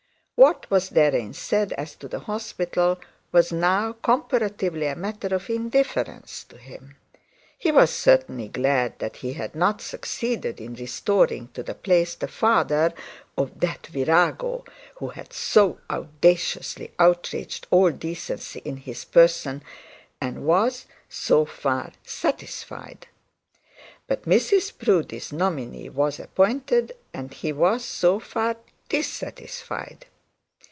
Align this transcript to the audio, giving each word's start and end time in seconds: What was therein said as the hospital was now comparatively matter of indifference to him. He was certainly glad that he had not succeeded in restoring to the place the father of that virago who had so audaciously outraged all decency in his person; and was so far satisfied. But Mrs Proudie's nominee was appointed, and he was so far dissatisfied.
What 0.43 0.71
was 0.71 0.89
therein 0.89 1.33
said 1.35 1.71
as 1.73 1.93
the 1.93 2.17
hospital 2.17 2.99
was 3.31 3.51
now 3.51 3.93
comparatively 4.01 4.91
matter 4.95 5.35
of 5.35 5.51
indifference 5.51 6.43
to 6.45 6.57
him. 6.57 6.95
He 7.59 7.71
was 7.71 7.91
certainly 7.91 8.47
glad 8.47 8.97
that 8.97 9.17
he 9.17 9.33
had 9.33 9.53
not 9.53 9.83
succeeded 9.83 10.59
in 10.59 10.73
restoring 10.73 11.49
to 11.49 11.61
the 11.61 11.75
place 11.75 12.15
the 12.15 12.27
father 12.27 12.91
of 13.37 13.59
that 13.59 13.85
virago 13.85 14.65
who 14.95 15.09
had 15.09 15.31
so 15.31 15.77
audaciously 15.91 16.91
outraged 16.97 17.67
all 17.69 17.91
decency 17.91 18.63
in 18.65 18.77
his 18.77 19.05
person; 19.05 19.61
and 20.19 20.43
was 20.47 20.87
so 21.07 21.45
far 21.45 21.91
satisfied. 22.03 23.05
But 24.07 24.23
Mrs 24.23 24.75
Proudie's 24.75 25.31
nominee 25.31 25.89
was 25.89 26.19
appointed, 26.19 26.97
and 27.13 27.31
he 27.31 27.53
was 27.53 27.85
so 27.85 28.19
far 28.19 28.55
dissatisfied. 28.89 30.07